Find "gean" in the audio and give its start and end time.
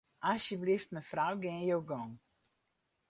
1.43-1.63